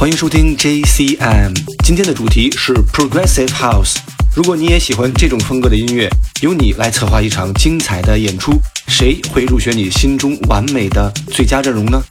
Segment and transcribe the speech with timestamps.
[0.00, 1.52] 欢迎收听 JCM，
[1.84, 3.96] 今天的主题是 Progressive House。
[4.34, 6.08] 如果你也喜欢这种风格的音乐，
[6.40, 8.58] 由你来策划一场精彩的演出，
[8.88, 12.02] 谁会入选你心中完美的最佳阵容呢？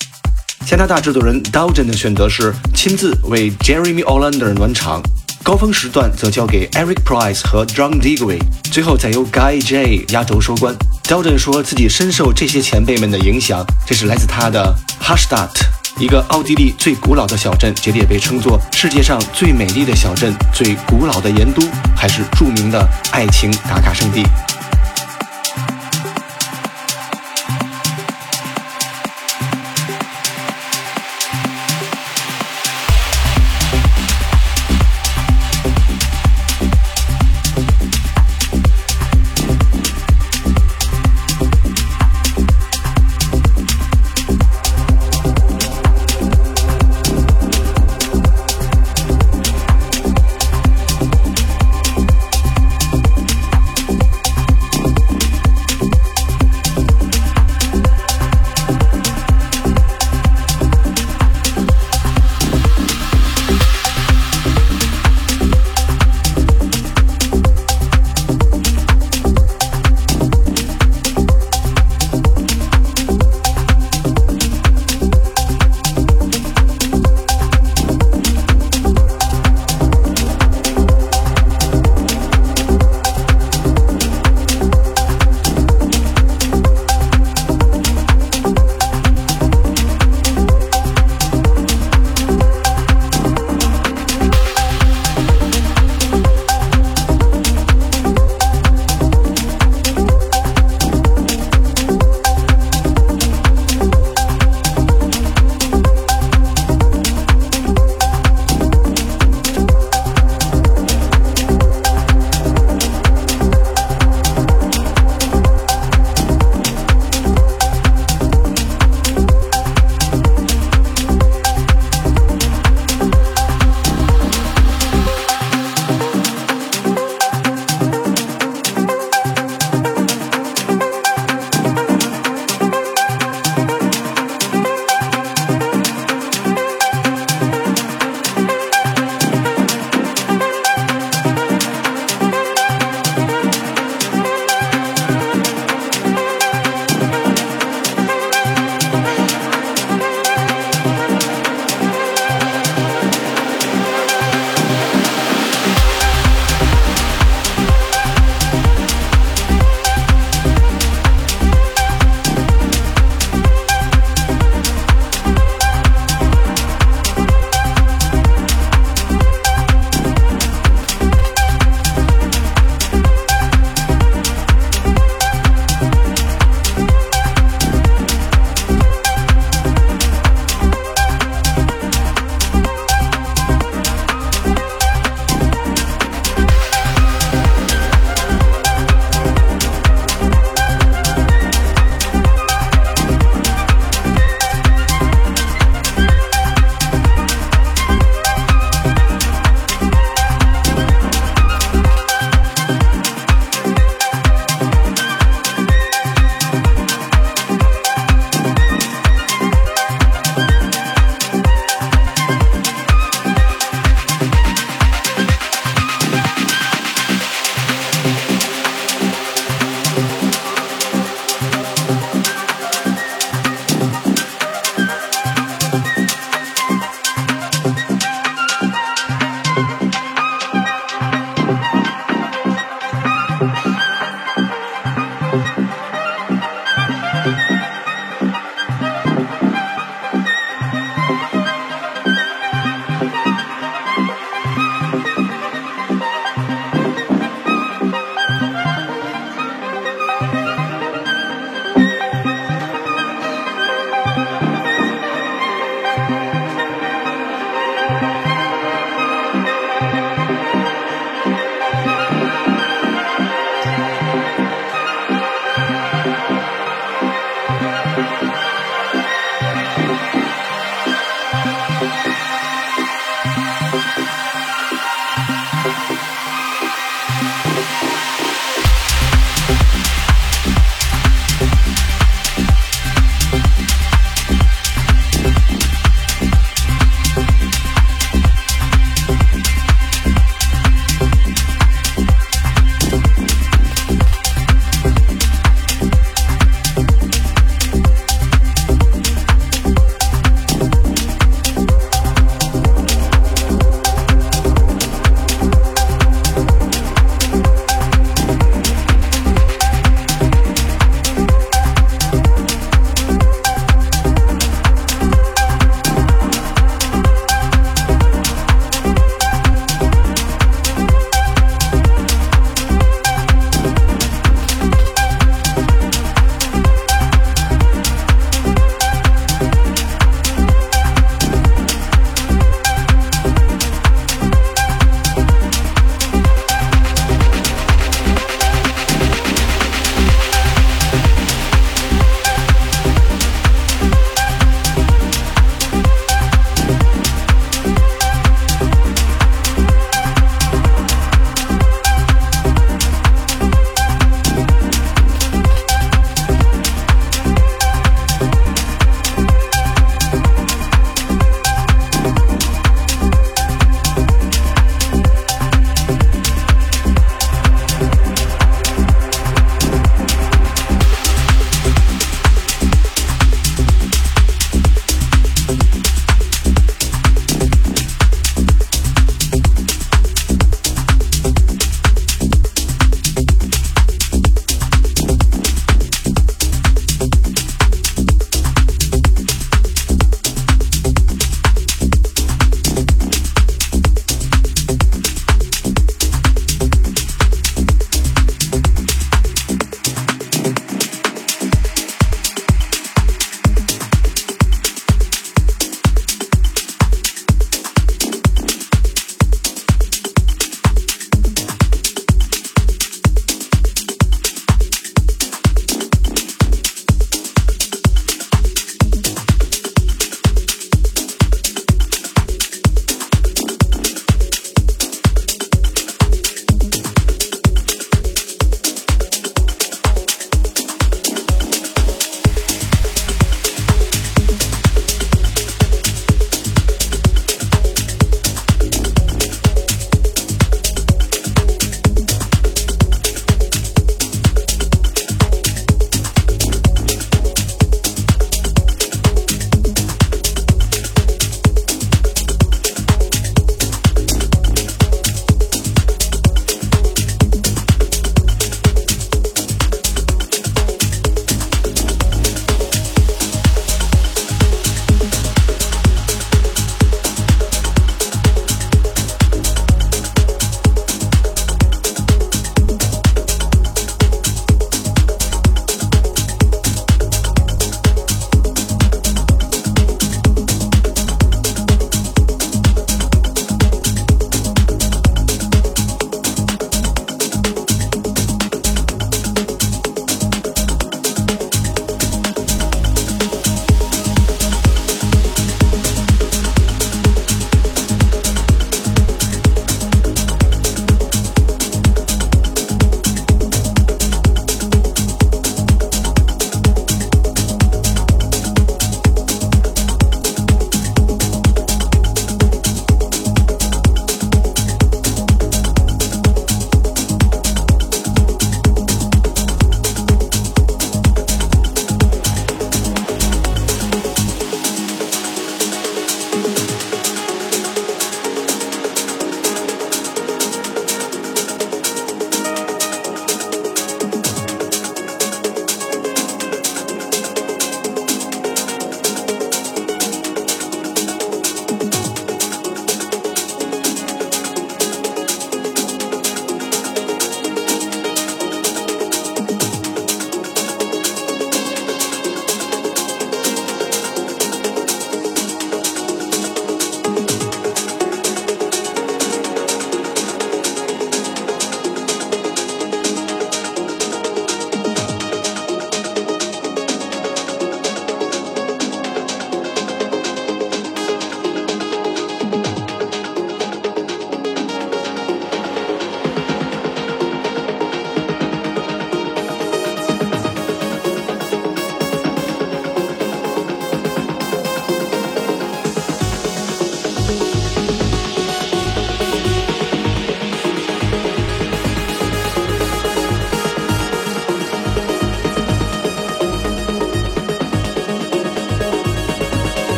[0.67, 5.01] 加拿大制作人 Dowden 的选择是亲自为 Jeremy Olander 暖场，
[5.41, 10.75] 高峰时段则交给 Eric Price 和 John Digweed，最后再由 Guy J 压轴收官。
[11.05, 15.78] Dowden 说自己深受这些前辈们的影响，这是来自他的 Hallstatt。
[15.99, 21.61] 一个奥地利最古老的小镇，这里也被称作世界上最美丽的小镇、最古老的盐都，
[21.93, 24.23] 还是著名的爱情打卡圣地。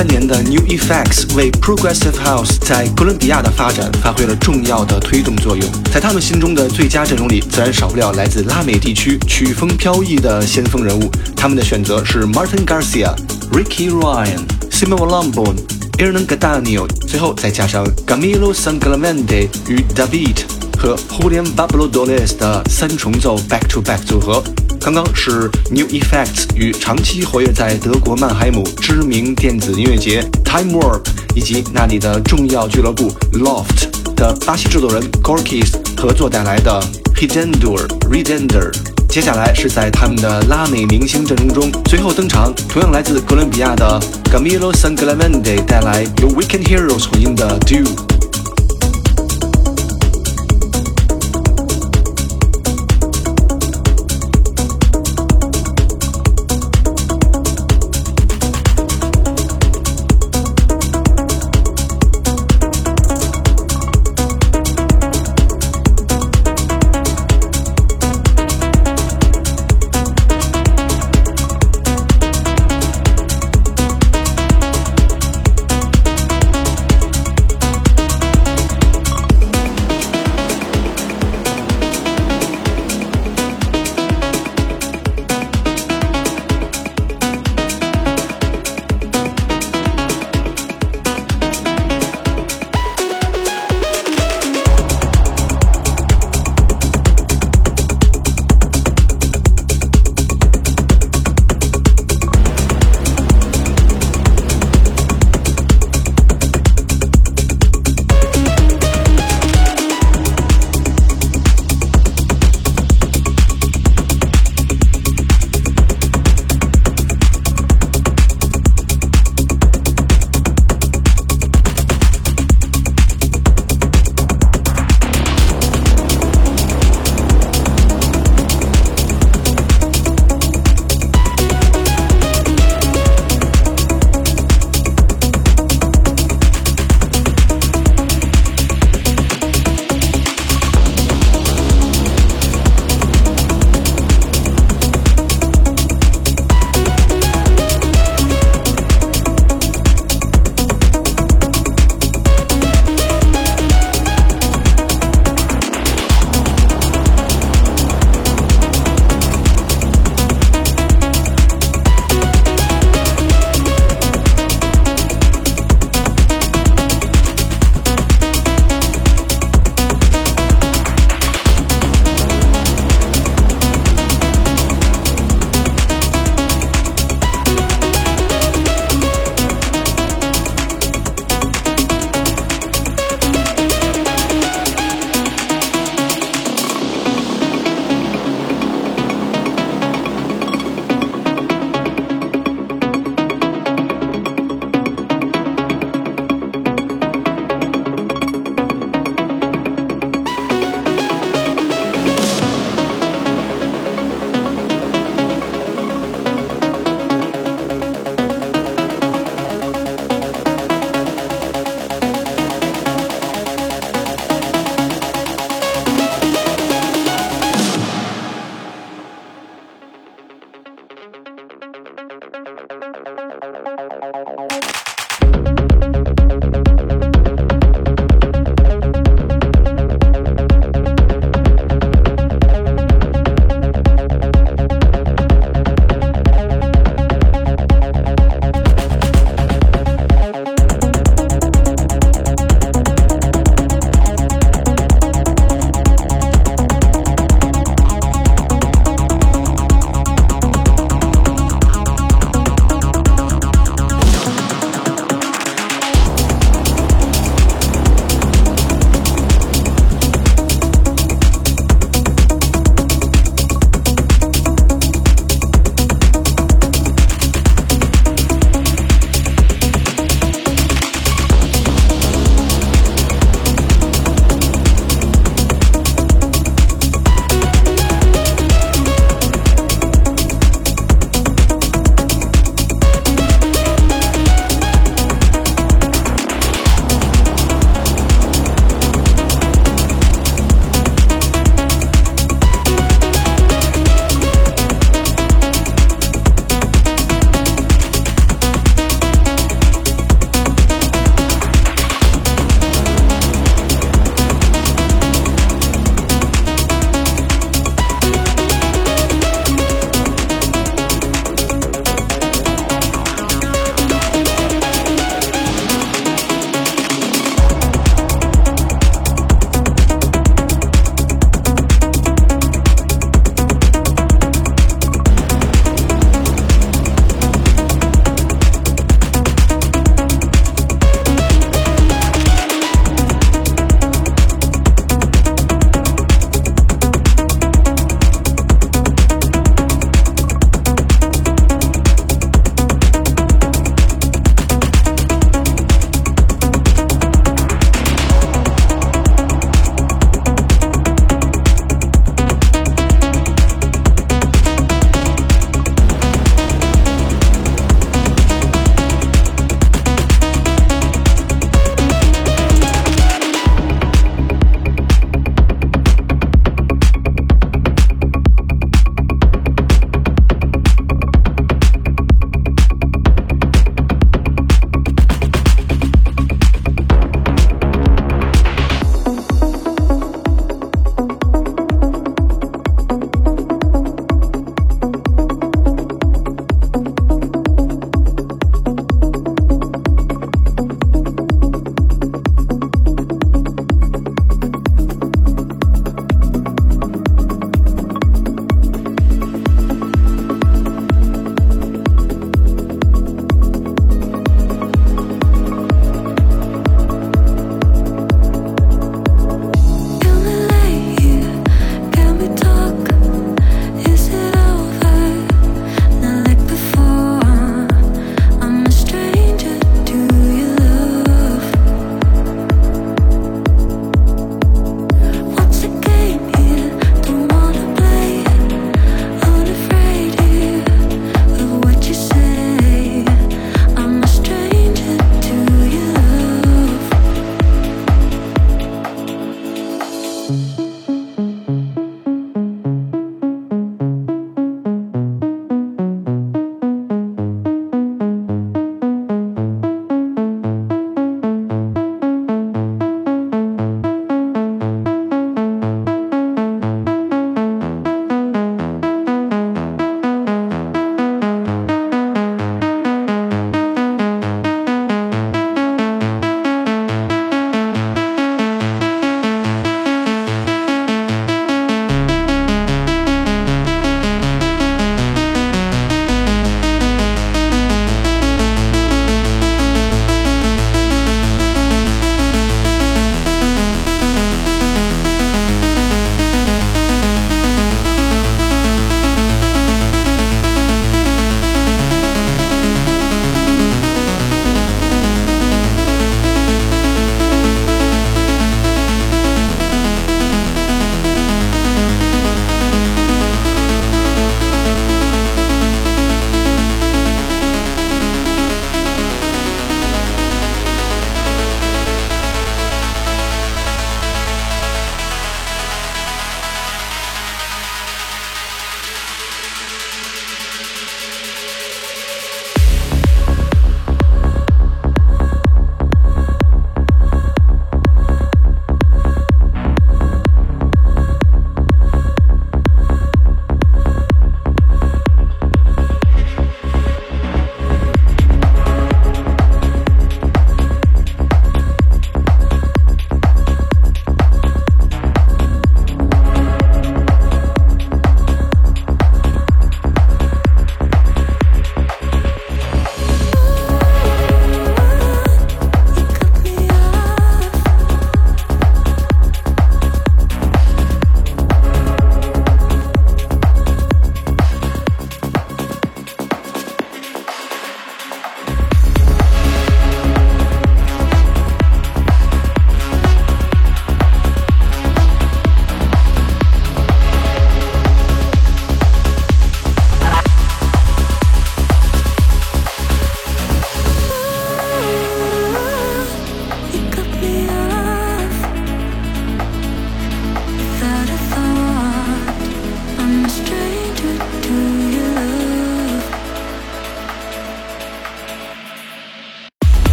[0.00, 5.70] 三年的 New Effects 为 Progressive House 在哥伦比亚的发展发挥了重要的推动作用。
[5.92, 11.10] 在他们心中的最佳阵容里，自然少不了来自拉美地区曲风飘逸的先锋人物。
[11.36, 13.14] 他们的选择是 Martin Garcia、
[13.52, 14.40] Ricky Ryan、
[14.70, 15.56] Simon Lambon、
[15.98, 20.38] Hernan Cattaneo，最后再加上 Camilo Sanglavende 与 David
[20.78, 24.42] 和 Julian Pablo Dolores 的三重奏 Back to Back 组合。
[24.80, 31.02] 刚刚是 New Effects 与长期活跃在德国曼海姆知名电子音乐节 Time Warp
[31.34, 36.82] 以及那里的重要俱乐部 Loft 的巴西制作人 Gorkis 合作带来的
[37.14, 38.72] Hidendur Redender。
[39.06, 44.00] 接下来是在他们的拉美明星阵容中最后登场，同样来自哥伦比亚的
[44.32, 48.29] Camilo Sanglavende 带来由 Weekend Heroes 混音的 Do。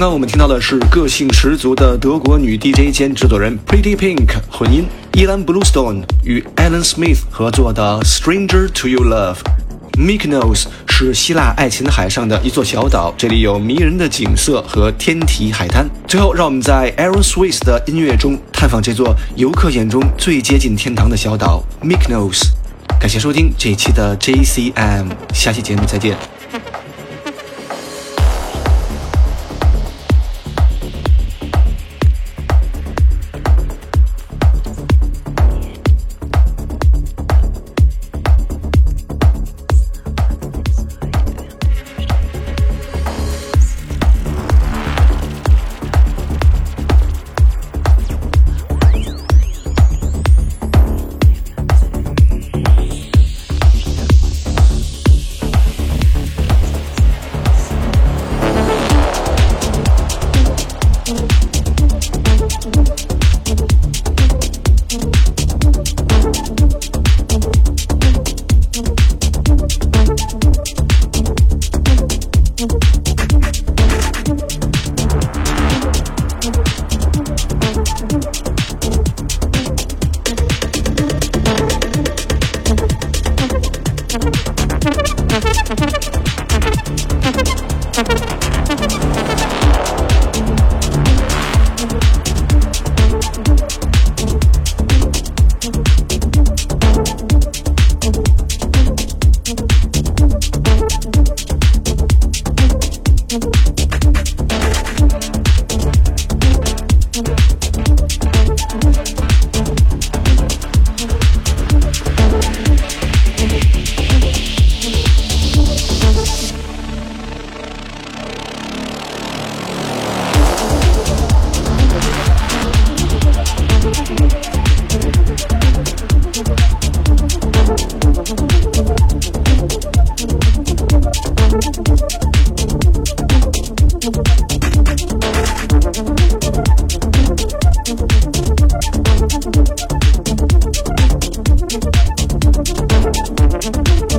[0.00, 9.36] 刚刚我们听到的是个性十足的德国女 DJ 兼制作人 Pretty Pink 混音伊兰 Bluestone 与 Alan Smith 合作的 Stranger to Your Love。
[9.98, 15.86] Mykonos 是希腊爱琴海上的一座小岛，这里有迷人的景色和天体海滩。
[16.08, 22.40] 最后，让我们在 Aaron Swiss 的音乐中探访这座游客眼中最接近天堂的小岛 Mykonos。
[22.98, 26.39] 感谢收听这一期的 JCM，下期节目再见。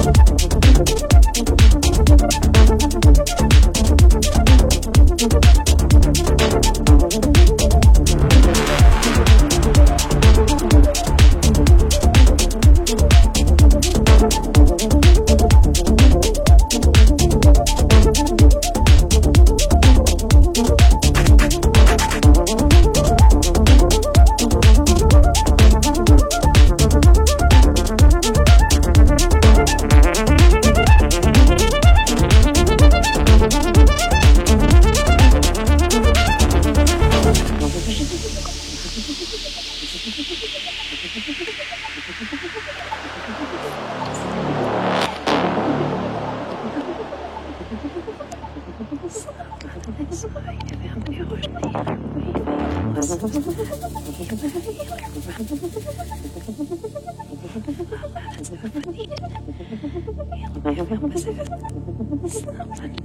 [0.02, 1.91] フフフフフ。
[58.52, 58.60] Ik
[62.24, 63.01] It's not.